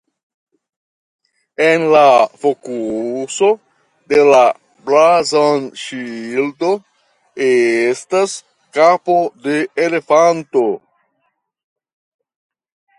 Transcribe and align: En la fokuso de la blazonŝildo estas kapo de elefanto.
En 1.65 1.83
la 1.95 2.05
fokuso 2.45 3.49
de 4.13 4.23
la 4.29 4.39
blazonŝildo 4.87 6.71
estas 7.49 8.35
kapo 8.79 9.19
de 9.47 9.61
elefanto. 9.87 10.65